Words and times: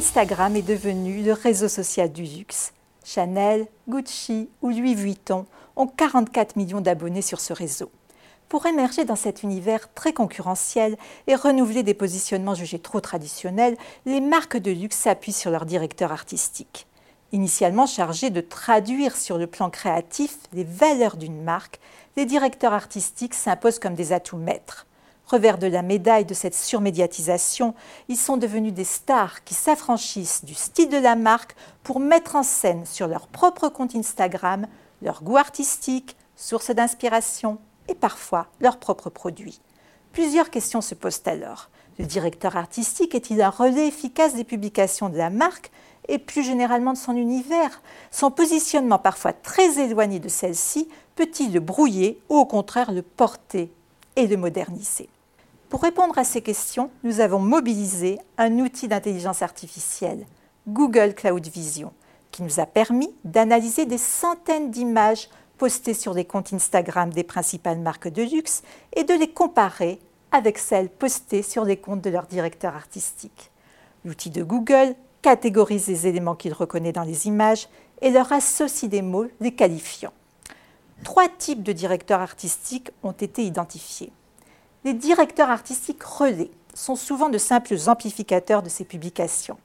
Instagram 0.00 0.56
est 0.56 0.62
devenu 0.62 1.22
le 1.22 1.34
réseau 1.34 1.68
social 1.68 2.10
du 2.10 2.22
luxe. 2.22 2.72
Chanel, 3.04 3.66
Gucci 3.86 4.48
ou 4.62 4.70
Louis 4.70 4.94
Vuitton 4.94 5.44
ont 5.76 5.86
44 5.86 6.56
millions 6.56 6.80
d'abonnés 6.80 7.20
sur 7.20 7.38
ce 7.38 7.52
réseau. 7.52 7.90
Pour 8.48 8.64
émerger 8.64 9.04
dans 9.04 9.14
cet 9.14 9.42
univers 9.42 9.92
très 9.92 10.14
concurrentiel 10.14 10.96
et 11.26 11.34
renouveler 11.34 11.82
des 11.82 11.92
positionnements 11.92 12.54
jugés 12.54 12.78
trop 12.78 13.02
traditionnels, 13.02 13.76
les 14.06 14.22
marques 14.22 14.56
de 14.56 14.70
luxe 14.70 14.96
s'appuient 14.96 15.34
sur 15.34 15.50
leur 15.50 15.66
directeur 15.66 16.12
artistique. 16.12 16.86
Initialement 17.32 17.84
chargés 17.84 18.30
de 18.30 18.40
traduire 18.40 19.14
sur 19.14 19.36
le 19.36 19.48
plan 19.48 19.68
créatif 19.68 20.38
les 20.54 20.64
valeurs 20.64 21.18
d'une 21.18 21.42
marque, 21.42 21.78
les 22.16 22.24
directeurs 22.24 22.72
artistiques 22.72 23.34
s'imposent 23.34 23.78
comme 23.78 23.96
des 23.96 24.14
atouts 24.14 24.38
maîtres. 24.38 24.86
Revers 25.30 25.58
de 25.58 25.68
la 25.68 25.82
médaille 25.82 26.24
de 26.24 26.34
cette 26.34 26.56
surmédiatisation, 26.56 27.76
ils 28.08 28.16
sont 28.16 28.36
devenus 28.36 28.72
des 28.72 28.82
stars 28.82 29.44
qui 29.44 29.54
s'affranchissent 29.54 30.44
du 30.44 30.54
style 30.54 30.88
de 30.88 30.96
la 30.96 31.14
marque 31.14 31.54
pour 31.84 32.00
mettre 32.00 32.34
en 32.34 32.42
scène 32.42 32.84
sur 32.84 33.06
leur 33.06 33.28
propre 33.28 33.68
compte 33.68 33.94
Instagram 33.94 34.66
leur 35.02 35.22
goût 35.22 35.36
artistique, 35.36 36.16
source 36.34 36.72
d'inspiration 36.72 37.58
et 37.86 37.94
parfois 37.94 38.48
leurs 38.60 38.78
propres 38.78 39.08
produits. 39.08 39.60
Plusieurs 40.12 40.50
questions 40.50 40.80
se 40.80 40.96
posent 40.96 41.22
alors. 41.26 41.70
Le 42.00 42.06
directeur 42.06 42.56
artistique 42.56 43.14
est-il 43.14 43.40
un 43.40 43.50
relais 43.50 43.86
efficace 43.86 44.34
des 44.34 44.42
publications 44.42 45.10
de 45.10 45.16
la 45.16 45.30
marque 45.30 45.70
et 46.08 46.18
plus 46.18 46.42
généralement 46.42 46.94
de 46.94 46.98
son 46.98 47.16
univers? 47.16 47.82
Son 48.10 48.32
positionnement 48.32 48.98
parfois 48.98 49.32
très 49.32 49.78
éloigné 49.78 50.18
de 50.18 50.28
celle-ci 50.28 50.88
peut-il 51.14 51.52
le 51.52 51.60
brouiller 51.60 52.20
ou 52.28 52.36
au 52.36 52.46
contraire 52.46 52.90
le 52.90 53.02
porter 53.02 53.70
et 54.16 54.26
le 54.26 54.36
moderniser? 54.36 55.08
Pour 55.70 55.82
répondre 55.82 56.18
à 56.18 56.24
ces 56.24 56.42
questions, 56.42 56.90
nous 57.04 57.20
avons 57.20 57.38
mobilisé 57.38 58.18
un 58.38 58.58
outil 58.58 58.88
d'intelligence 58.88 59.40
artificielle, 59.40 60.26
Google 60.66 61.14
Cloud 61.14 61.46
Vision, 61.46 61.92
qui 62.32 62.42
nous 62.42 62.58
a 62.58 62.66
permis 62.66 63.14
d'analyser 63.22 63.86
des 63.86 63.96
centaines 63.96 64.72
d'images 64.72 65.28
postées 65.58 65.94
sur 65.94 66.12
les 66.12 66.24
comptes 66.24 66.52
Instagram 66.52 67.12
des 67.12 67.22
principales 67.22 67.78
marques 67.78 68.08
de 68.08 68.24
luxe 68.24 68.62
et 68.96 69.04
de 69.04 69.14
les 69.14 69.30
comparer 69.30 70.00
avec 70.32 70.58
celles 70.58 70.88
postées 70.88 71.44
sur 71.44 71.64
les 71.64 71.76
comptes 71.76 72.02
de 72.02 72.10
leurs 72.10 72.26
directeurs 72.26 72.74
artistiques. 72.74 73.52
L'outil 74.04 74.30
de 74.30 74.42
Google 74.42 74.96
catégorise 75.22 75.86
les 75.86 76.08
éléments 76.08 76.34
qu'il 76.34 76.52
reconnaît 76.52 76.92
dans 76.92 77.04
les 77.04 77.28
images 77.28 77.68
et 78.02 78.10
leur 78.10 78.32
associe 78.32 78.90
des 78.90 79.02
mots 79.02 79.28
les 79.38 79.54
qualifiant. 79.54 80.12
Trois 81.04 81.28
types 81.28 81.62
de 81.62 81.72
directeurs 81.72 82.20
artistiques 82.20 82.90
ont 83.04 83.12
été 83.12 83.44
identifiés. 83.44 84.10
Les 84.84 84.94
directeurs 84.94 85.50
artistiques 85.50 86.02
relais 86.02 86.50
sont 86.72 86.96
souvent 86.96 87.28
de 87.28 87.36
simples 87.36 87.76
amplificateurs 87.86 88.62
de 88.62 88.70
ces 88.70 88.84
publications. 88.84 89.58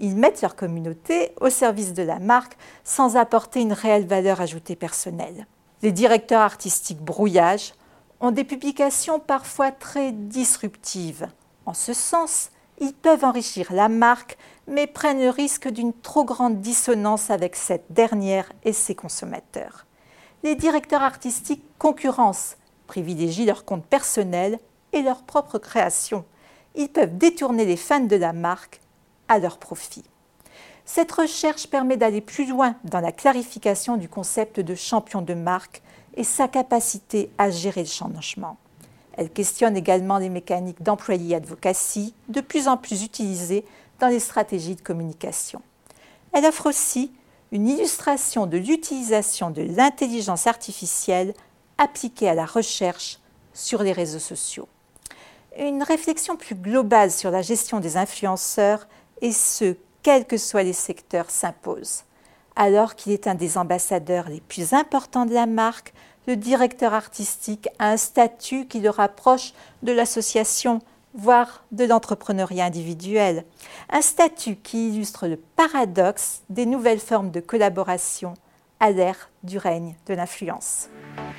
Ils 0.00 0.16
mettent 0.16 0.40
leur 0.40 0.56
communauté 0.56 1.32
au 1.40 1.50
service 1.50 1.92
de 1.92 2.02
la 2.02 2.18
marque 2.18 2.56
sans 2.82 3.16
apporter 3.16 3.60
une 3.60 3.74
réelle 3.74 4.06
valeur 4.06 4.40
ajoutée 4.40 4.74
personnelle. 4.74 5.46
Les 5.82 5.92
directeurs 5.92 6.40
artistiques 6.40 7.02
brouillage 7.02 7.74
ont 8.20 8.30
des 8.30 8.44
publications 8.44 9.20
parfois 9.20 9.70
très 9.70 10.12
disruptives. 10.12 11.28
En 11.66 11.74
ce 11.74 11.92
sens, 11.92 12.48
ils 12.80 12.94
peuvent 12.94 13.24
enrichir 13.24 13.70
la 13.70 13.90
marque, 13.90 14.38
mais 14.66 14.86
prennent 14.86 15.20
le 15.20 15.28
risque 15.28 15.68
d'une 15.68 15.92
trop 15.92 16.24
grande 16.24 16.62
dissonance 16.62 17.30
avec 17.30 17.54
cette 17.54 17.84
dernière 17.90 18.50
et 18.64 18.72
ses 18.72 18.94
consommateurs. 18.94 19.84
Les 20.42 20.54
directeurs 20.54 21.02
artistiques 21.02 21.64
concurrencent, 21.78 22.56
privilégient 22.86 23.46
leur 23.46 23.64
compte 23.64 23.84
personnel 23.84 24.58
et 24.92 25.02
leur 25.02 25.22
propre 25.22 25.58
création. 25.58 26.24
Ils 26.74 26.88
peuvent 26.88 27.16
détourner 27.16 27.64
les 27.64 27.76
fans 27.76 28.00
de 28.00 28.16
la 28.16 28.32
marque 28.32 28.80
à 29.28 29.38
leur 29.38 29.58
profit. 29.58 30.04
Cette 30.84 31.12
recherche 31.12 31.66
permet 31.66 31.96
d'aller 31.96 32.20
plus 32.20 32.46
loin 32.46 32.76
dans 32.84 33.00
la 33.00 33.12
clarification 33.12 33.96
du 33.96 34.08
concept 34.08 34.60
de 34.60 34.74
champion 34.74 35.22
de 35.22 35.34
marque 35.34 35.82
et 36.14 36.24
sa 36.24 36.46
capacité 36.46 37.30
à 37.38 37.50
gérer 37.50 37.82
le 37.82 37.88
changement. 37.88 38.56
Elle 39.16 39.30
questionne 39.30 39.76
également 39.76 40.18
les 40.18 40.28
mécaniques 40.28 40.82
d'employé 40.82 41.36
advocacy, 41.36 42.14
de 42.28 42.40
plus 42.40 42.68
en 42.68 42.76
plus 42.76 43.02
utilisées 43.02 43.64
dans 44.00 44.08
les 44.08 44.20
stratégies 44.20 44.74
de 44.74 44.80
communication. 44.80 45.62
Elle 46.32 46.44
offre 46.46 46.66
aussi 46.66 47.12
une 47.52 47.68
illustration 47.68 48.46
de 48.46 48.58
l'utilisation 48.58 49.50
de 49.50 49.62
l'intelligence 49.62 50.46
artificielle 50.46 51.32
appliquée 51.78 52.28
à 52.28 52.34
la 52.34 52.46
recherche 52.46 53.18
sur 53.52 53.82
les 53.82 53.92
réseaux 53.92 54.18
sociaux. 54.18 54.68
Une 55.58 55.82
réflexion 55.82 56.36
plus 56.36 56.56
globale 56.56 57.10
sur 57.10 57.30
la 57.30 57.42
gestion 57.42 57.80
des 57.80 57.96
influenceurs 57.96 58.88
et 59.20 59.32
ce, 59.32 59.76
quels 60.02 60.26
que 60.26 60.36
soient 60.36 60.64
les 60.64 60.72
secteurs, 60.72 61.30
s'impose. 61.30 62.02
Alors 62.56 62.94
qu'il 62.94 63.12
est 63.12 63.26
un 63.26 63.34
des 63.34 63.56
ambassadeurs 63.56 64.28
les 64.28 64.40
plus 64.40 64.72
importants 64.72 65.26
de 65.26 65.34
la 65.34 65.46
marque, 65.46 65.92
le 66.26 66.36
directeur 66.36 66.94
artistique 66.94 67.68
a 67.78 67.90
un 67.90 67.96
statut 67.96 68.66
qui 68.66 68.80
le 68.80 68.90
rapproche 68.90 69.52
de 69.82 69.92
l'association, 69.92 70.80
voire 71.14 71.64
de 71.70 71.84
l'entrepreneuriat 71.84 72.64
individuel. 72.64 73.44
Un 73.90 74.02
statut 74.02 74.56
qui 74.56 74.90
illustre 74.90 75.26
le 75.26 75.36
paradoxe 75.36 76.42
des 76.48 76.66
nouvelles 76.66 77.00
formes 77.00 77.30
de 77.30 77.40
collaboration 77.40 78.34
à 78.80 78.90
l'ère 78.90 79.30
du 79.42 79.58
règne 79.58 79.96
de 80.06 80.14
l'influence. 80.14 80.88
you 81.16 81.34